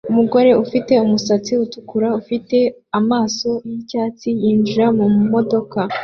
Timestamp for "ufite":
0.63-0.93, 2.21-2.57